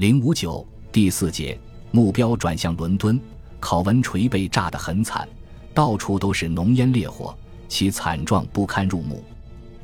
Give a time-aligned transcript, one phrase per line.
[0.00, 3.20] 零五九第四节，目标转向伦敦，
[3.60, 5.28] 考文垂被炸得很惨，
[5.74, 7.36] 到处都是浓烟烈火，
[7.68, 9.22] 其惨状不堪入目。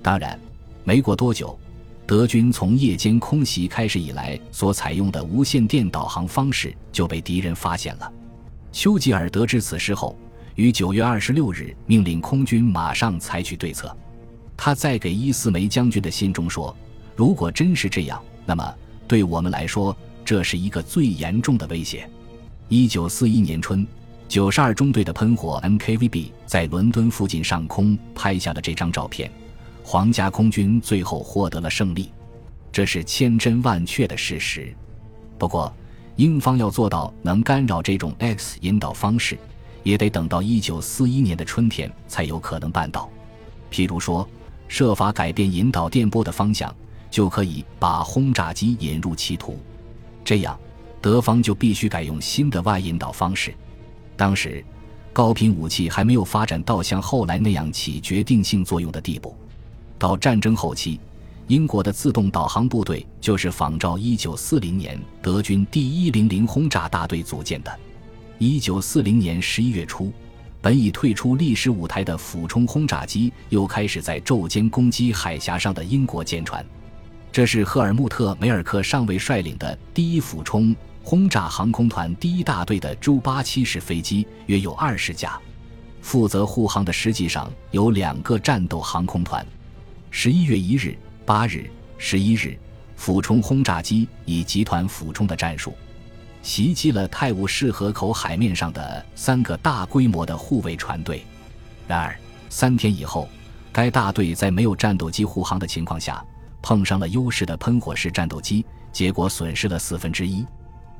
[0.00, 0.40] 当然，
[0.84, 1.58] 没过多久，
[2.06, 8.10] 德军从夜间空袭开始以来所采用的无线电导航方式就被敌人发现了。
[8.72, 10.18] 丘吉尔得知此事后，
[10.54, 13.94] 于九月二十六日命令空军马上采取对策。
[14.56, 16.74] 他在给伊斯梅将军的信中说
[17.14, 18.74] ：“如果真是这样，那么
[19.06, 19.94] 对我们来说，
[20.26, 22.06] 这是一个最严重的威胁。”
[22.68, 23.86] 一九四一年春，
[24.26, 29.30] 九十二中队的喷火 MKVB 在伦敦附近上空拍下了这张照片，
[29.84, 32.10] 皇家空军最后获得了胜利，
[32.72, 34.74] 这是千真万确的事实。
[35.38, 35.72] 不过，
[36.16, 39.38] 英方要做到能干扰这种 X 引导方式，
[39.84, 43.08] 也得等到一九四一年的春天才有可能办到。
[43.70, 44.28] 譬如说，
[44.66, 46.74] 设法改变引导电波的方向，
[47.12, 49.56] 就可以把轰炸机引入歧途。
[50.26, 50.58] 这样，
[51.00, 53.54] 德方就必须改用新的外引导方式。
[54.16, 54.64] 当时，
[55.12, 59.36] 高频武器还没有发展到像后来那样起决定性作用的地步。
[59.98, 60.98] 到战争后期。
[61.48, 67.72] 英国的自动导航部队就是仿照1940年德军第一零零轰炸大队组建的。
[68.40, 70.12] 1940年11月初，
[70.60, 76.66] 本已退出历史舞台的俯冲轰炸机又开始在昼间攻击海峡上的英国舰船。
[77.36, 85.38] 这是赫尔穆特·梅尔克上尉率领的第一俯冲轰炸航空团第一大队的 J-87 式飞机，约有二十架。
[86.00, 89.46] 负责护航的实际上有两个战斗航空团。
[90.10, 90.98] 11月1日。
[91.26, 92.58] 八日、十一日，
[92.96, 95.74] 俯冲轰炸机以集团俯冲的战术，
[96.40, 101.22] 袭击了泰晤士河口海面上的三个大规模的护卫船队。
[101.86, 102.16] 然而，
[102.48, 103.28] 三天以后，
[103.74, 106.24] 该大队在没有战斗机护航的情况下，
[106.66, 110.44] 碰上了优势的喷火式战斗机，结果损失了四分之一。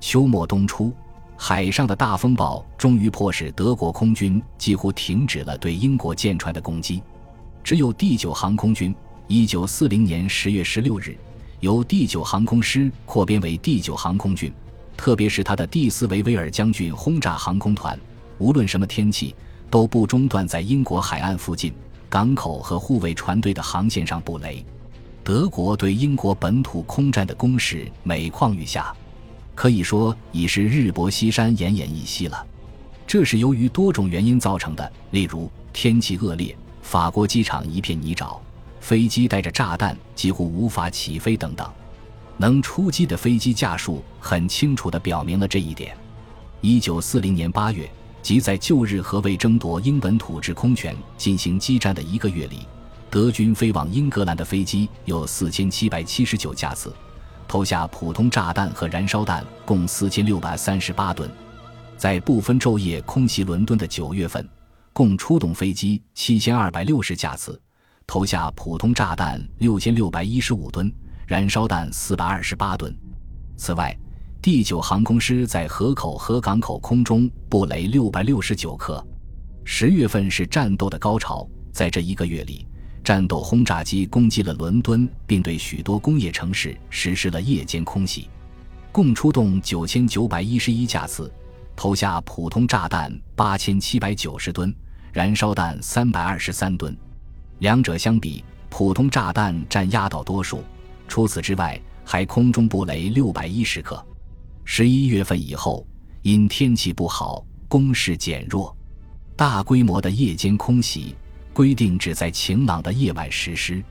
[0.00, 0.90] 秋末冬初，
[1.36, 7.02] 海上的大风暴终于迫使德国空军几乎停止了对英国舰船的攻击，
[7.62, 8.94] 只有第九航空军。
[9.26, 11.14] 一九四零年十月十六日，
[11.60, 14.50] 由第九航空师扩编为第九航空军，
[14.96, 18.00] 特别是他的第四维维尔将军轰炸航空团，
[18.38, 19.34] 无论什么天气，
[19.68, 21.70] 都不中断在英国海岸附近
[22.08, 24.64] 港口和护卫船队的航线上布雷。
[25.22, 28.94] 德国对英国本土空战的攻势每况愈下，
[29.54, 32.46] 可以说已是日薄西山、奄奄一息了。
[33.06, 38.36] 这是由于多种原因造成的，例如天气恶劣，法国机场一片泥沼。
[38.80, 41.70] 飞机带着炸弹几乎无法起飞等等，
[42.38, 45.94] 能出击的飞机架数很清楚地表明了这一点。
[46.62, 47.88] 一九四零年八月，
[48.22, 52.60] 即在旧日和为争夺英本土制空权进行激战的一个月里，
[53.10, 56.94] 德军飞往英格兰的飞机有四千七百七十九架次，
[57.48, 61.28] 投下普通炸弹和燃烧弹共四千六百三十八吨。
[61.96, 64.48] 在不分昼夜空袭伦敦的九月份，
[64.92, 67.60] 共出动飞机七千二百六十架次。
[68.06, 70.92] 投下普通炸弹六千六百一十五吨，
[71.26, 72.96] 燃烧弹四百二十八吨。
[73.56, 73.96] 此外，
[74.40, 79.04] 第九航空师在河口和港口空中布雷六百六十九颗。
[79.64, 82.66] 十月份是战斗的高潮，在这一个月里，
[83.02, 88.28] 战斗轰炸机攻击了伦敦，并对许多工业城市实施了夜间空袭，
[88.92, 91.32] 共出动九千九百一十一架次，
[91.74, 94.74] 投下普通炸弹八千七百九十吨，
[95.12, 96.96] 燃烧弹三百二十三吨。
[97.60, 100.62] 两者相比，普通炸弹占压倒多数。
[101.08, 104.04] 除此之外，还空中布雷六百一十克。
[104.64, 105.86] 十一月份以后，
[106.22, 108.76] 因天气不好，攻势减弱。
[109.36, 111.16] 大规模的夜间空袭
[111.52, 113.82] 规定只在晴朗的夜晚实施。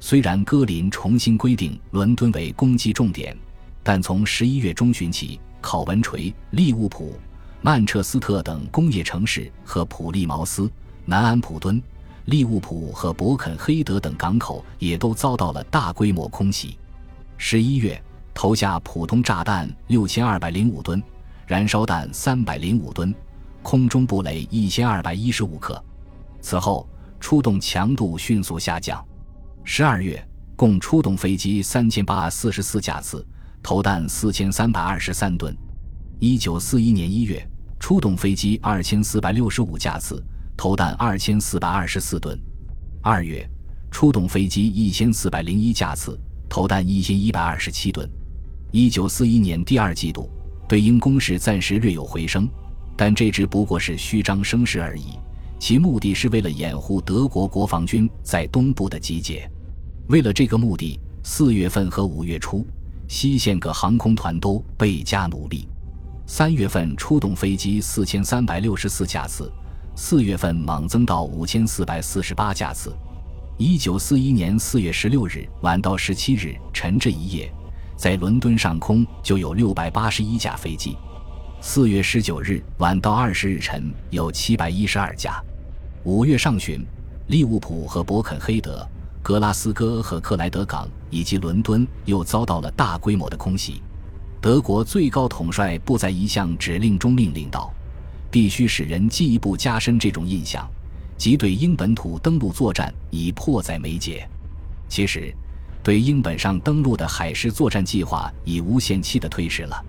[0.00, 3.36] 虽然戈林重新规定伦敦为攻击重点，
[3.82, 7.18] 但从十一月中旬起，考文垂、利物浦、
[7.62, 10.70] 曼彻斯特等工业城市和普利茅斯、
[11.04, 11.82] 南安普敦。
[12.26, 16.76] 利物浦和伯肯黑德等港口也都遭到了大规模空袭。
[17.38, 18.02] 十一月，
[18.34, 21.00] 投下普通炸弹六千二百零五吨，
[21.46, 23.14] 燃烧弹三百零五吨，
[23.62, 25.80] 空中布雷一千二百一十五克。
[26.40, 26.84] 此后，
[27.20, 29.04] 出动强度迅速下降。
[29.64, 30.22] 十二月，
[30.54, 33.26] 共出动飞机三千八百四十四架次，
[33.62, 35.56] 投弹四千三百二十三吨。
[36.18, 37.46] 一九四一年一月，
[37.78, 40.22] 出动飞机二千四百六十五架次。
[40.58, 42.40] 投弹二千四百二十四吨，
[43.02, 43.46] 二月
[43.90, 46.18] 出动飞机一千四百零一架次，
[46.48, 48.08] 投弹一千一百二十七吨。
[48.72, 50.30] 一九四一年第二季度，
[50.66, 52.48] 对英攻势暂时略有回升，
[52.96, 55.18] 但这只不过是虚张声势而已。
[55.58, 59.50] 其目的是为了掩护德国国防军在东部的集结。
[60.08, 62.64] 为了这个目的，四月份和五月初，
[63.08, 65.68] 西线各航空团都倍加努力。
[66.26, 69.50] 三月份出动飞机四千三百六十四架次，
[69.94, 72.94] 四月份猛增到五千四百四十八架次。
[73.58, 77.50] 一九四一年四月十六日晚到十七日晨这一夜，
[77.96, 80.96] 在伦敦上空就有六百八十一架飞机。
[81.68, 85.42] 四月十九日晚到二十日晨有七百一十二架。
[86.04, 86.80] 五月上旬，
[87.26, 88.88] 利物浦和伯肯黑德。
[89.20, 93.82] 格拉斯哥和克莱德港以及伦敦又遭到了大规模的空袭。
[94.40, 97.74] 德国最高统帅部在一项指令中命令道
[98.30, 100.70] ：“必须使人进一步加深这种印象，
[101.18, 104.26] 即对英本土登陆作战已迫在眉睫。”
[104.88, 105.34] 其实，
[105.82, 109.84] 对英本上登陆的海狮作战计划已无限期的推迟了。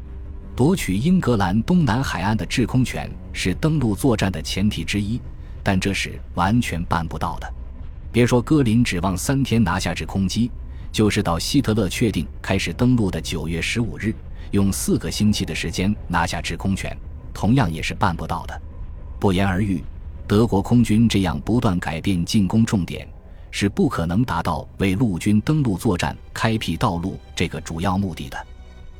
[0.57, 5.21] 夺取英格兰东南海岸的制空权是登陆作战的前提之一，
[5.61, 7.47] 但这是完全办不到的。
[8.11, 10.49] 别说戈林指望三天拿下制空机，
[10.91, 14.11] 就是到希特勒确定开始登陆的九月十五日，
[14.49, 16.91] 用四个星期的时间拿下制空权，
[17.35, 18.61] 同样也是办不到的。
[19.19, 19.83] 不言而喻，
[20.25, 23.07] 德国空军这样不断改变进攻重点，
[23.51, 28.47] 是不可能达到为陆军登陆作战开辟道路这个主要目的的。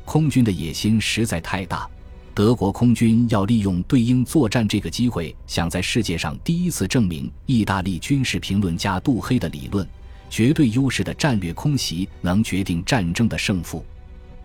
[0.08, 1.86] 空军的野心实在太大。
[2.34, 9.86] 德国空军要利用对英作战这个机会，想在世界上第一次证明意大利军事评论家杜黑的理论：
[10.30, 13.84] 绝对优势的战略空袭能决定战争的胜负。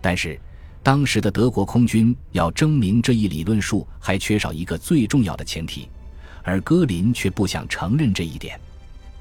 [0.02, 0.38] 但是，
[0.82, 5.88] 当时的德国空军要证明这一理论数，还缺少一个最重要的前提，
[6.42, 8.60] 而戈林却不想承认这一点。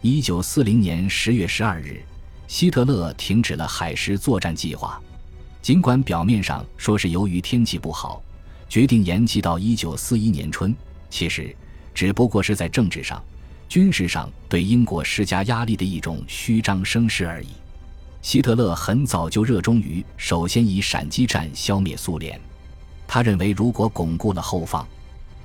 [0.01, 2.03] 一九四零年十月十二日，
[2.49, 5.01] 希特勒停止了海狮作战计划，
[5.63, 8.21] 尽管表面上说是由于天气不好。
[8.67, 10.75] 决定延期到一九四一年春，
[11.09, 11.55] 其实
[11.93, 13.23] 只不过是在政治上、
[13.69, 17.47] 军事上对英国施加压力的一种虚张声势而已。
[18.21, 22.37] 希特勒很早就热衷于首先以闪击战消灭苏联，
[23.07, 24.85] 他认为如果巩固了后方，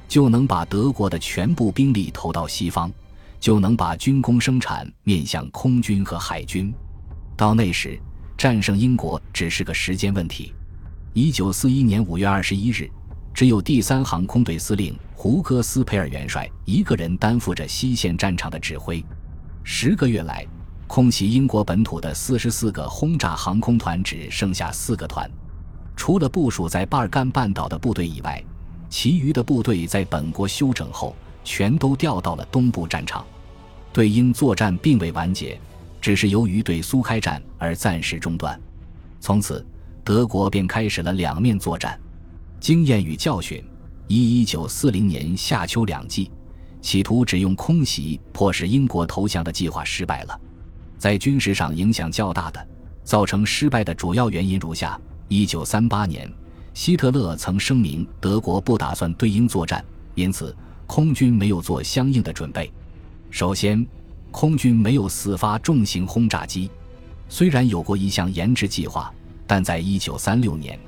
[0.08, 2.90] 就能把德国的全部兵力投到西方，
[3.38, 6.74] 就能把军工生产面向空军和海军，
[7.36, 8.00] 到那时
[8.38, 10.54] 战胜英国只是个时间问题。
[11.12, 12.88] 一九四一年五月二十一日。
[13.34, 19.04] 只有第三航空队司令胡戈斯培尔元帅一个人担负着西线战场的指挥。
[19.62, 20.44] 十个月来，
[20.88, 25.30] 空袭英国本土的四十四个轰炸航空团只剩下四个团，
[25.94, 28.42] 除了部署在巴尔干半岛的部队以外，
[28.88, 31.14] 其余的部队在本国休整后
[31.44, 33.24] 全都调到了东部战场。
[33.92, 35.60] 对英作战并未完结，
[36.08, 38.58] 只是由于对苏开战而暂时中断。
[39.20, 39.62] 从此，
[40.02, 42.00] 德国便开始了两面作战。
[42.58, 43.62] 经验与教训，
[44.06, 46.30] 一一九四零年夏秋两季，
[46.80, 50.40] 企图只用空袭迫使英国投降的计划失败了。
[50.96, 52.68] 在军事上影响较大的、
[53.04, 56.26] 造成失败的主要原因如下：一九三八年，
[56.72, 59.84] 希特勒曾声明德国不打算对英作战，
[60.14, 60.56] 因此
[60.86, 62.72] 空军没有做相应的准备。
[63.30, 63.86] 首先，
[64.30, 66.70] 空军没有四发重型轰炸机，
[67.28, 69.12] 虽然有过一项研制计划，
[69.46, 70.78] 但在一九三六年。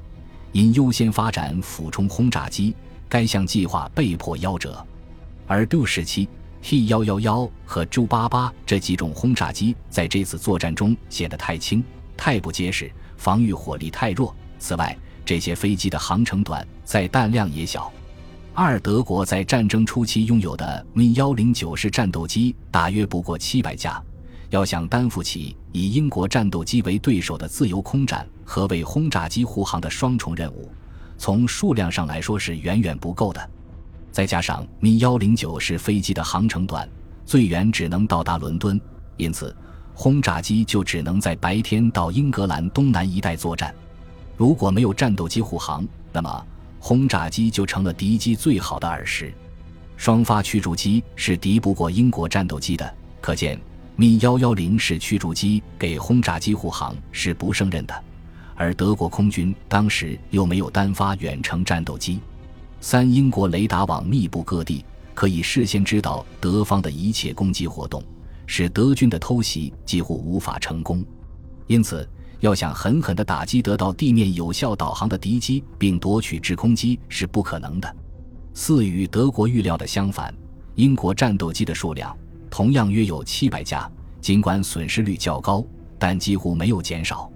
[0.53, 2.75] 因优先发展俯冲轰炸机，
[3.09, 4.85] 该项计划被迫夭折。
[5.47, 6.29] 而 Do 十七、
[6.61, 11.85] T 幺幺幺和 J 八八这几种轰炸机在这次作战中显得太轻、
[12.17, 14.35] 太不结实，防御火力太弱。
[14.59, 17.93] 此外，这些飞机的航程短，载弹量也小。
[18.53, 24.03] 二、德国在战争初期拥有的 Mi 幺零九式战斗机大约不过七百架。
[24.51, 30.69] 要想担负起以英国战斗机为对手的自由空战和为轰炸机护航的双重任务，
[31.17, 33.51] 从数量上来说是远远不够的。
[34.11, 36.89] 再加上 Mi 幺零九式飞机的航程短，
[37.25, 38.79] 最远只能到达伦敦，
[39.17, 39.57] 因此
[39.95, 43.73] 轰炸机就只能在白天到英格兰东南一带作战。
[44.37, 46.47] 如果没有战斗机护航，那么
[46.81, 49.32] 轰炸机就成了敌机最好的饵食。
[49.96, 53.60] 双发驱逐机是敌不过英国战斗机的，可见。
[53.99, 58.05] Mi 幺幺零式驱逐机给轰炸机护航是不胜任的，
[58.55, 62.19] 而德国空军当时又没有单发远程战斗机。
[62.81, 64.82] 三，英国雷达网密布各地，
[65.13, 68.03] 可以事先知道德方的一切攻击活动，
[68.46, 71.05] 使德军的偷袭几乎无法成功。
[71.67, 72.08] 因此，
[72.41, 77.97] 要想狠狠地打击得到地面有效导航的敌机并夺取制空机是不可能的。
[78.55, 80.35] 四，与德国预料的相反，
[80.75, 82.17] 英国战斗机的数量。
[82.51, 83.89] 同样约有七百架，
[84.20, 85.65] 尽管损失率较高，
[85.99, 87.31] 但几乎没有减少。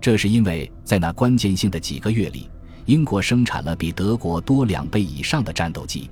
[0.00, 2.48] 这是因为在那关键性的几个月里，
[2.84, 6.10] 英国生产了比德国多两倍以上的战斗机。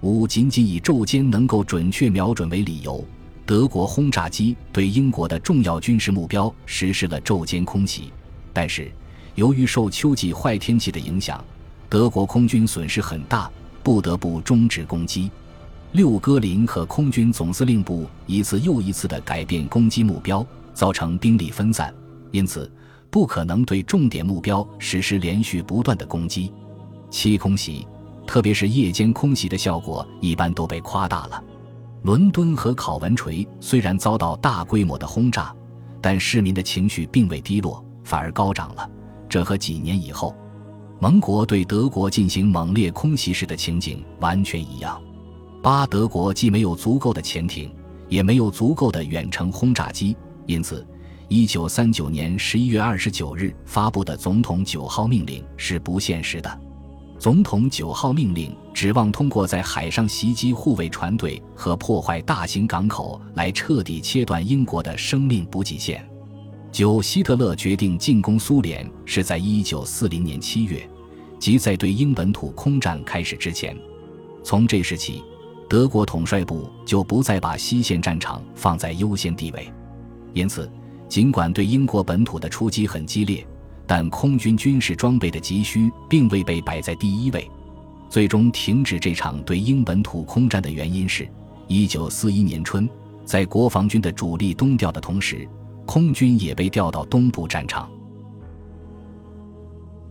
[0.00, 3.04] 五，仅仅以昼间能够准确瞄准为理由，
[3.52, 8.10] 德国轰炸机对英国的重要军事目标实施了昼间空袭。
[8.50, 8.90] 但是，
[9.34, 11.44] 由于受秋季坏天气的影响，
[11.86, 13.50] 德国空军损失很大，
[13.82, 15.30] 不得不终止攻击。
[15.92, 20.42] 六哥林和空军总司令部一次又一次地改变攻击目标，
[20.72, 21.94] 造成兵力分散，
[22.30, 22.72] 因此
[23.10, 26.50] 不可能对重点目标实施连续不断的攻击。
[27.10, 27.86] 七空袭，
[28.26, 31.44] 特别是夜间空袭的效果一般都被夸大了。
[32.02, 35.54] 伦敦和考文垂虽然遭到大规模的轰炸，
[36.00, 38.90] 但市民的情绪并未低落，反而高涨了。
[39.28, 40.34] 这和几年以后
[40.98, 45.00] 盟国对德国进行猛烈空袭时的情景完全一样。
[45.62, 47.72] 八，德国既没有足够的潜艇，
[48.08, 50.16] 也没有足够的远程轰炸机，
[50.46, 50.84] 因此，
[51.28, 56.60] 一九三九年十一月二十九日发布的总统九号命令是不现实的。
[57.22, 66.04] 总统九号命令指望通过在海上袭击护卫船队和破坏大型港口来彻底切断英国的生命补给线。
[66.72, 70.84] 九，希特勒决定进攻苏联是在一九四零年七月，
[71.38, 73.78] 即在对英本土空战开始之前。
[74.42, 75.22] 从这时起。
[75.68, 79.72] 德国统帅部就不再把西线战场放在优先地位，
[80.34, 80.68] 因此，
[81.08, 83.46] 尽管对英国本土的出击很激烈，
[83.86, 87.50] 但空军军事装备的急需并未被摆在第一位。
[88.08, 91.28] 最终停止这场对英本土空战的原因是，
[91.66, 92.88] 一九四一年春，
[93.24, 95.48] 在国防军的主力东调的同时，
[95.86, 97.90] 空军也被调到东部战场。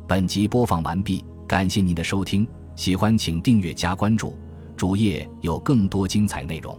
[0.07, 4.35] 本集播放完毕，感谢您的收听，喜欢请订阅加关注。
[4.75, 6.75] 主页有更多精彩内容。